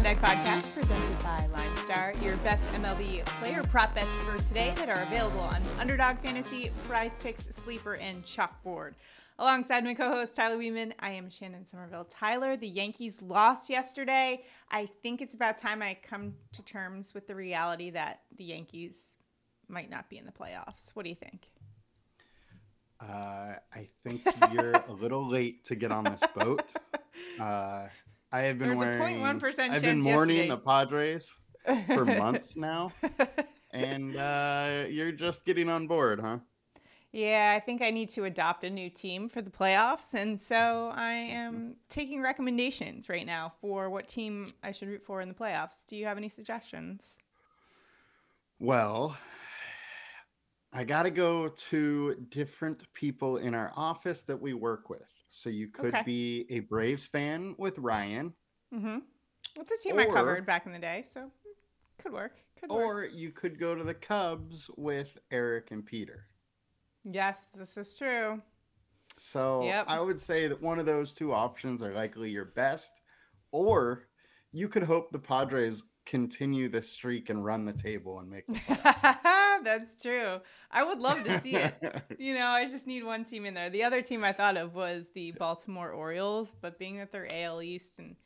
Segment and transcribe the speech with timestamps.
[0.00, 4.88] On Deck podcast presented by LineStar, your best MLB player prop bets for today that
[4.88, 8.94] are available on Underdog Fantasy, Prize Picks, Sleeper, and Chalkboard.
[9.38, 12.06] Alongside my co-host Tyler Wiemann, I am Shannon Sommerville.
[12.08, 14.42] Tyler, the Yankees lost yesterday.
[14.70, 19.14] I think it's about time I come to terms with the reality that the Yankees
[19.68, 20.92] might not be in the playoffs.
[20.94, 21.46] What do you think?
[23.02, 26.62] Uh, I think you're a little late to get on this boat.
[27.38, 27.86] Uh,
[28.32, 29.22] I have been There's wearing.
[29.22, 30.54] a 0.1% chance I've been mourning yesterday.
[30.54, 31.36] the Padres
[31.86, 32.92] for months now,
[33.72, 36.38] and uh, you're just getting on board, huh?
[37.12, 40.14] Yeah, I think I need to adopt a new team for the playoffs.
[40.14, 45.20] And so I am taking recommendations right now for what team I should root for
[45.20, 45.84] in the playoffs.
[45.88, 47.14] Do you have any suggestions?
[48.60, 49.16] Well,
[50.72, 55.02] I got to go to different people in our office that we work with.
[55.28, 56.02] So you could Okay.
[56.04, 58.34] be a Braves fan with Ryan,
[58.74, 58.98] Mm-hmm.
[59.56, 61.28] It's a team I covered back in the day, so
[61.98, 62.36] could work.
[62.60, 62.80] Could work.
[62.80, 66.26] or you could go to the Cubs with Eric and Peter.
[67.02, 68.40] Yes, this is true.
[69.16, 69.86] So Yep.
[69.88, 73.00] I would say that one of those two options are likely your best,
[73.50, 74.06] or
[74.52, 78.54] you could hope the Padres continue the streak and run the table and make the
[78.54, 79.18] playoffs.
[79.64, 80.40] That's true.
[80.70, 81.74] I would love to see it.
[82.18, 83.70] You know, I just need one team in there.
[83.70, 87.62] The other team I thought of was the Baltimore Orioles, but being that they're AL
[87.62, 88.16] East and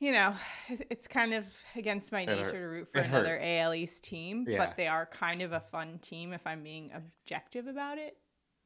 [0.00, 0.34] you know,
[0.90, 1.44] it's kind of
[1.76, 3.46] against my It hurt- nature to root for it another hurts.
[3.48, 4.58] AL East team, Yeah.
[4.66, 8.16] but they are kind of a fun team if I'm being objective about it.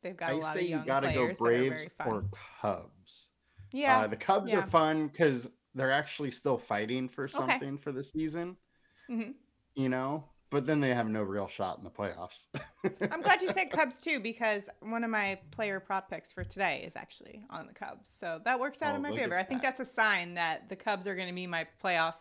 [0.03, 1.87] They've got a I lot say of you young got to go players are Braves
[2.07, 2.25] or
[2.61, 3.29] Cubs.
[3.73, 4.59] yeah, Uh, the Cubs yeah.
[4.61, 8.57] are fun because they're actually still fighting for something for the season,
[9.11, 9.35] Mhm.
[9.75, 12.45] you know, but then they have no real shot in the playoffs.
[13.13, 16.83] I'm glad you said Cubs too because one of my player prop picks for today
[16.87, 18.11] is actually on the Cubs.
[18.11, 19.37] So that works out Oh, in my favor.
[19.37, 22.15] I think that's a sign that the Cubs are going to be my playoff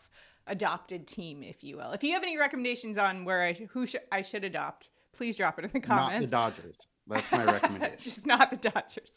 [0.48, 1.92] adopted team, if you will.
[1.92, 5.60] If you have any recommendations on where I who sh- I should adopt, please drop
[5.60, 6.32] it in the comments.
[6.32, 6.62] Not the.
[6.62, 6.78] Dodgers.
[7.10, 7.98] That's my recommendation.
[8.00, 9.12] Just not the Dodgers.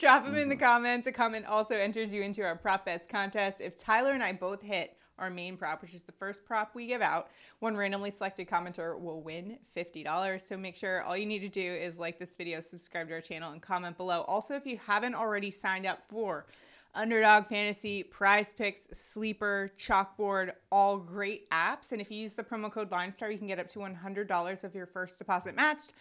[0.00, 0.60] Drop them in the Mhm.
[0.60, 1.06] comments.
[1.06, 3.60] A comment also enters you into our prop bets contest.
[3.60, 6.86] If Tyler and I both hit our main prop, which is the first prop we
[6.86, 7.30] give out,
[7.60, 10.40] one randomly selected commenter will win $50.
[10.40, 13.20] So make sure all you need to do is like this video, subscribe to our
[13.20, 14.22] channel, and comment below.
[14.22, 16.46] Also, if you haven't already signed up for
[16.94, 21.92] Underdog Fantasy, Prize Picks, Sleeper, Chalkboard, all great apps.
[21.92, 24.74] And if you use the promo code LineStar, you can get up to $100 of
[24.74, 25.92] your first deposit matched.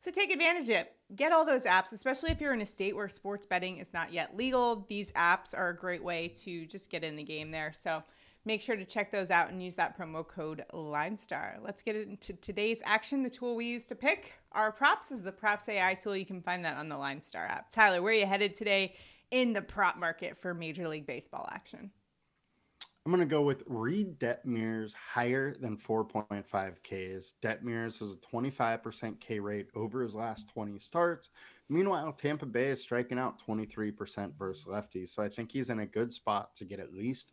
[0.00, 0.92] So take advantage of it.
[1.14, 4.12] Get all those apps, especially if you're in a state where sports betting is not
[4.12, 4.84] yet legal.
[4.88, 7.72] These apps are a great way to just get in the game there.
[7.74, 8.02] So
[8.46, 11.56] make sure to check those out and use that promo code LineStar.
[11.62, 13.22] Let's get into today's action.
[13.22, 16.16] The tool we use to pick our props is the Props AI tool.
[16.16, 17.70] You can find that on the LineStar app.
[17.70, 18.94] Tyler, where are you headed today
[19.32, 21.90] in the prop market for Major League Baseball action?
[23.04, 26.42] I'm going to go with Reid Detmers higher than 4.5
[26.82, 27.34] Ks.
[27.40, 31.30] Detmers has a 25% K rate over his last 20 starts.
[31.68, 35.10] Meanwhile, Tampa Bay is striking out 23% versus lefties.
[35.10, 37.32] So I think he's in a good spot to get at least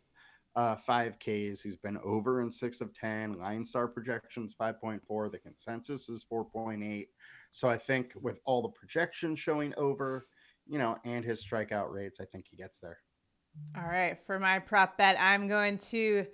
[0.56, 1.60] uh, 5 Ks.
[1.62, 3.38] He's been over in 6 of 10.
[3.38, 5.30] Line star projections 5.4.
[5.30, 7.06] The consensus is 4.8.
[7.50, 10.26] So I think with all the projections showing over,
[10.66, 12.98] you know, and his strikeout rates, I think he gets there.
[13.76, 16.26] All right, for my prop bet, I'm going to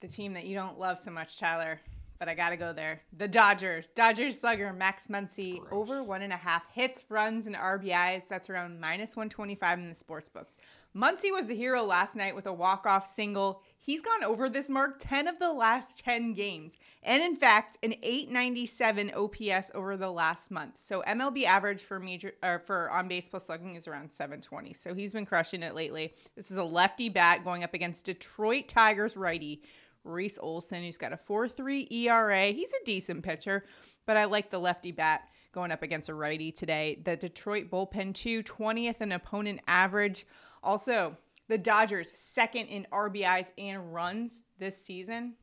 [0.00, 1.80] the team that you don't love so much, Tyler,
[2.18, 3.02] but I got to go there.
[3.16, 3.88] The Dodgers.
[3.88, 8.22] Dodgers slugger Max Muncy over one and a half hits, runs, and RBIs.
[8.28, 10.56] That's around minus 125 in the sports books.
[10.96, 13.62] Muncy was the hero last night with a walk-off single.
[13.78, 16.76] He's gone over this mark 10 of the last 10 games.
[17.04, 20.78] And in fact, an 897 OPS over the last month.
[20.78, 24.72] So MLB average for major or for on base plus slugging is around 720.
[24.72, 26.12] So he's been crushing it lately.
[26.34, 29.62] This is a lefty bat going up against Detroit Tigers righty
[30.02, 32.46] Reese Olson, who's got a 4.3 ERA.
[32.46, 33.64] He's a decent pitcher,
[34.06, 37.00] but I like the lefty bat going up against a righty today.
[37.04, 40.26] The Detroit bullpen too, 20th in opponent average.
[40.62, 41.16] Also,
[41.48, 45.34] the Dodgers second in RBIs and runs this season.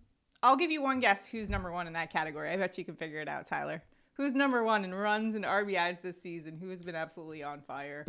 [0.43, 2.49] I'll give you one guess who's number one in that category.
[2.51, 3.81] I bet you can figure it out, Tyler.
[4.13, 6.57] Who's number one in runs and RBIs this season?
[6.57, 8.05] Who has been absolutely on fire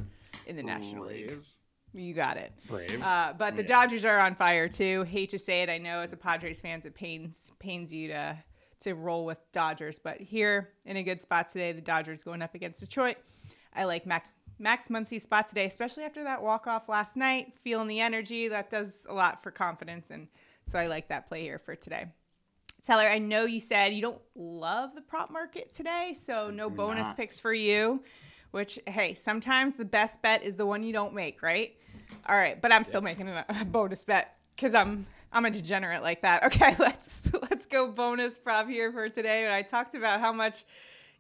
[0.47, 1.43] in the National League?
[1.95, 2.53] You got it.
[2.69, 3.03] Braves.
[3.03, 3.69] Uh, but the Yeah.
[3.69, 5.05] Dodgers are on fire too.
[5.05, 8.37] Hate to say it, I know as a Padres fans, it pains pains you to
[8.81, 12.55] to roll with Dodgers, but here in a good spot today, the Dodgers going up
[12.55, 13.17] against Detroit.
[13.75, 14.27] I like Mac,
[14.59, 17.53] Max Muncy's spot today, especially after that walk off last night.
[17.63, 20.29] Feeling the energy that does a lot for confidence, and
[20.67, 22.07] so I like that play here for today.
[22.83, 27.09] Tyler, I know you said you don't love the prop market today, so no bonus
[27.09, 27.17] not.
[27.17, 28.03] picks for you.
[28.51, 31.77] Which, hey, sometimes the best bet is the one you don't make, right?
[32.27, 36.03] All right, but I'm still making a, a bonus bet because I'm I'm a degenerate
[36.03, 36.43] like that.
[36.49, 39.45] Okay, let's let's go bonus prop here for today.
[39.45, 40.65] And I talked about how much,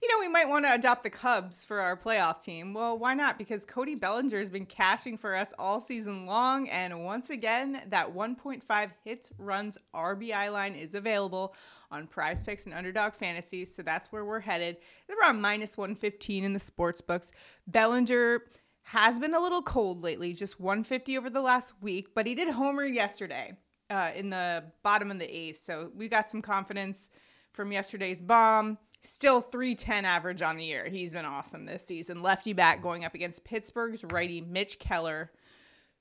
[0.02, 2.72] you know, we might want to adopt the Cubs for our playoff team.
[2.72, 3.36] Well, why not?
[3.36, 8.14] Because Cody Bellinger has been cashing for us all season long, and once again, that
[8.14, 11.54] 1.5 hits, runs, RBI line is available
[11.90, 13.64] on Prize Picks and Underdog Fantasy.
[13.64, 14.76] So that's where we're headed.
[15.06, 17.32] They're around minus 115 in the sports books.
[17.66, 18.42] Bellinger
[18.82, 22.48] has been a little cold lately, just 150 over the last week, but he did
[22.48, 23.52] homer yesterday
[23.90, 25.58] uh, in the bottom of the eighth.
[25.58, 27.10] So we got some confidence
[27.52, 28.78] from yesterday's bomb.
[29.02, 30.88] Still 310 average on the year.
[30.88, 32.22] He's been awesome this season.
[32.22, 35.30] Lefty back going up against Pittsburgh's righty Mitch Keller,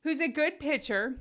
[0.03, 1.15] who's a good pitcher,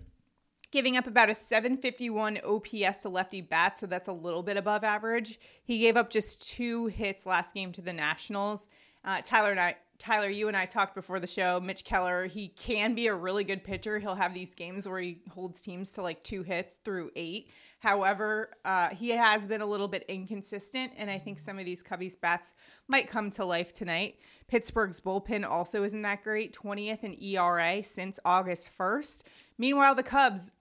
[0.73, 4.85] giving up about a 751 OPS to lefty bats, so that's a little bit above
[4.85, 5.39] average.
[5.65, 8.69] He gave up just two hits last game to the Nationals.
[9.05, 9.55] Uh, Tyler
[9.99, 11.61] Tyler, you and I talked before the show.
[11.61, 13.99] Mitch Keller, he can be a really good pitcher.
[13.99, 17.51] He'll have these games where he holds teams to like two hits through eight.
[17.79, 21.83] However, uh, he has been a little bit inconsistent, and I think some of these
[21.83, 22.55] Cubbies bats
[22.89, 24.17] might come to life tonight.
[24.49, 29.25] Pittsburgh's bullpen also isn't that great, 20th in ERA since August 1st.
[29.59, 30.53] Meanwhile, the Cubs,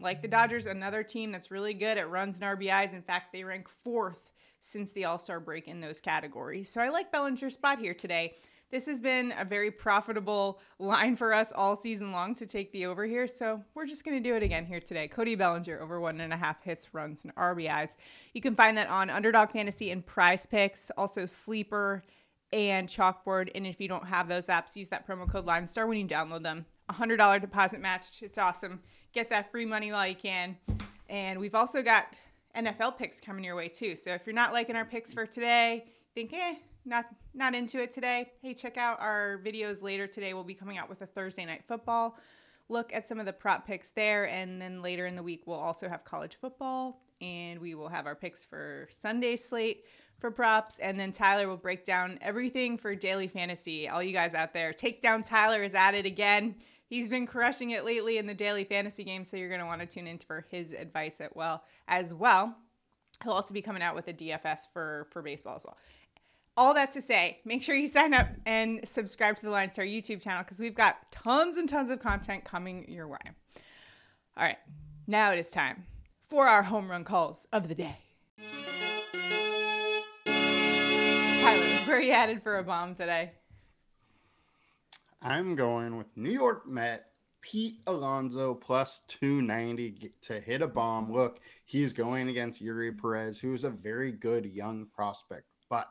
[0.00, 2.92] like the Dodgers, another team that's really good at runs and RBIs.
[2.92, 6.70] In fact, they rank fourth since the All Star break in those categories.
[6.70, 8.34] So I like Bellinger's spot here today.
[8.72, 12.86] This has been a very profitable line for us all season long to take the
[12.86, 13.28] over here.
[13.28, 15.08] So we're just going to do it again here today.
[15.08, 17.96] Cody Bellinger over one and a half hits, runs, and RBIs.
[18.32, 22.02] You can find that on Underdog Fantasy and Prize Picks, also Sleeper
[22.50, 23.50] and Chalkboard.
[23.54, 26.42] And if you don't have those apps, use that promo code LineStar when you download
[26.42, 26.64] them.
[26.90, 28.22] $100 deposit match.
[28.22, 28.80] It's awesome.
[29.12, 30.56] Get that free money while you can.
[31.10, 32.06] And we've also got
[32.56, 33.94] NFL picks coming your way too.
[33.96, 35.84] So if you're not liking our picks for today,
[36.14, 36.54] think, eh,
[36.84, 38.32] not not into it today.
[38.42, 40.34] Hey, check out our videos later today.
[40.34, 42.18] We'll be coming out with a Thursday night football.
[42.68, 45.58] Look at some of the prop picks there, and then later in the week we'll
[45.58, 49.84] also have college football, and we will have our picks for Sunday slate
[50.18, 53.88] for props, and then Tyler will break down everything for daily fantasy.
[53.88, 56.54] All you guys out there, Takedown Tyler is at it again.
[56.86, 59.80] He's been crushing it lately in the daily fantasy game, so you're going to want
[59.80, 62.56] to tune in for his advice at well as well.
[63.22, 65.76] He'll also be coming out with a DFS for for baseball as well
[66.56, 69.84] all that to say, make sure you sign up and subscribe to the Line Star
[69.84, 73.18] YouTube channel because we've got tons and tons of content coming your way.
[74.36, 74.58] All right,
[75.06, 75.84] now it is time
[76.28, 77.98] for our home run calls of the day.
[80.26, 83.32] Tyler, where are you headed for a bomb today?
[85.20, 87.06] I'm going with New York Met
[87.40, 91.12] Pete Alonso plus 290 to hit a bomb.
[91.12, 95.88] Look, he's going against Eury Perez, who's a very good young prospect, but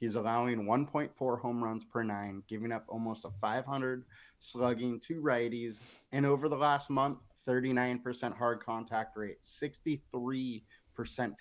[0.00, 4.04] He's allowing 1.4 home runs per nine, giving up almost a 500
[4.38, 5.80] slugging to righties.
[6.10, 10.62] And over the last month, 39% hard contact rate, 63%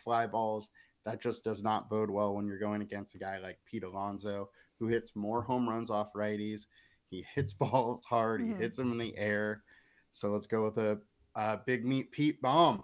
[0.04, 0.70] fly balls.
[1.06, 4.50] That just does not bode well when you're going against a guy like Pete Alonso,
[4.78, 6.68] who hits more home runs off righties.
[7.10, 8.58] He hits balls hard, mm-hmm.
[8.58, 9.64] he hits them in the air.
[10.12, 11.00] So let's go with a,
[11.36, 12.84] a big meat Pete bomb.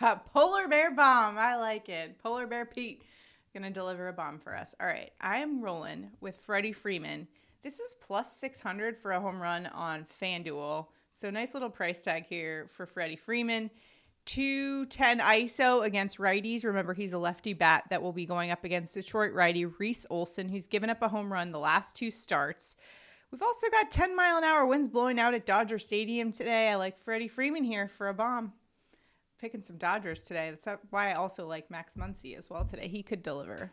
[0.32, 1.36] Polar bear bomb.
[1.36, 2.18] I like it.
[2.22, 3.02] Polar bear Pete
[3.52, 4.74] gonna deliver a bomb for us.
[4.80, 7.28] All right, I am rolling with Freddie Freeman.
[7.62, 10.86] This is plus 600 for a home run on FanDuel.
[11.12, 13.70] So nice little price tag here for Freddie Freeman.
[14.26, 16.64] 210 ISO against righties.
[16.64, 20.48] Remember, he's a lefty bat that will be going up against Detroit righty Reese Olson,
[20.48, 22.76] who's given up a home run the last two starts.
[23.30, 26.68] We've also got 10 mile an hour winds blowing out at Dodger Stadium today.
[26.68, 28.52] I like Freddie Freeman here for a bomb
[29.40, 30.50] picking some Dodgers today.
[30.50, 32.88] That's why I also like Max Muncy as well today.
[32.88, 33.70] He could deliver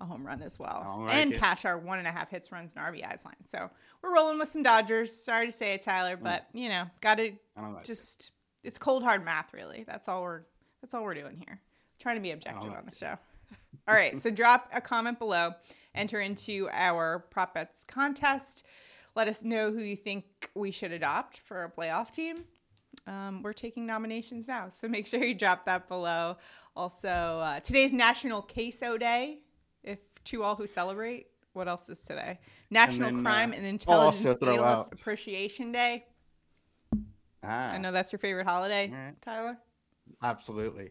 [0.00, 1.38] a home run as well like and it.
[1.38, 3.34] cash our one and a half hits, runs, and RBIs line.
[3.44, 3.70] So
[4.02, 5.12] we're rolling with some Dodgers.
[5.12, 6.62] Sorry to say it, Tyler, but mm.
[6.62, 8.32] you know, got to like just
[8.64, 8.68] it.
[8.68, 9.84] it's cold hard math, really.
[9.86, 10.42] That's all we're
[10.80, 11.60] that's all we're doing here.
[12.00, 12.98] Trying to be objective like on the it.
[12.98, 13.16] show.
[13.88, 15.52] all right, so drop a comment below.
[15.94, 18.64] Enter into our prop bets contest.
[19.14, 20.24] Let us know who you think
[20.56, 22.38] we should adopt for a playoff team
[23.06, 24.68] um, we're taking nominations now.
[24.70, 26.36] So make sure you drop that below.
[26.76, 29.38] Also, uh, today's National Queso Day.
[29.82, 32.38] If to all who celebrate, what else is today?
[32.70, 36.04] National and then, Crime uh, and Intelligence Analyst Appreciation Day.
[37.42, 37.72] Ah.
[37.72, 39.14] I know that's your favorite holiday, right.
[39.22, 39.58] Tyler.
[40.22, 40.90] Absolutely.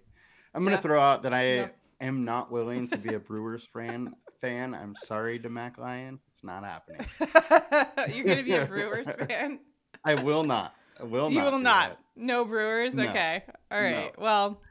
[0.53, 1.67] I'm going to throw out that I yeah.
[1.99, 4.13] am not willing to be a Brewers fan.
[4.41, 6.19] Fan, I'm sorry to Mac Lion.
[6.31, 7.05] It's not happening.
[8.15, 9.59] You're going to be a Brewers fan.
[10.03, 10.75] I will not.
[10.99, 11.51] I will you not.
[11.51, 11.97] will not.
[12.15, 12.95] No Brewers.
[12.95, 13.03] No.
[13.09, 13.43] Okay.
[13.71, 14.13] All right.
[14.17, 14.23] No.
[14.23, 14.61] Well.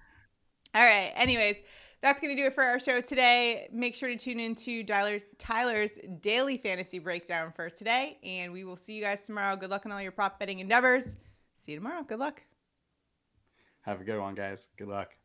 [0.74, 1.12] All right.
[1.14, 1.56] Anyways,
[2.00, 3.68] that's going to do it for our show today.
[3.72, 8.76] Make sure to tune into Tyler's, Tyler's daily fantasy breakdown for today, and we will
[8.76, 9.54] see you guys tomorrow.
[9.56, 11.16] Good luck on all your prop betting endeavors.
[11.58, 12.02] See you tomorrow.
[12.02, 12.42] Good luck.
[13.82, 14.68] Have a good one, guys.
[14.76, 15.14] Good luck.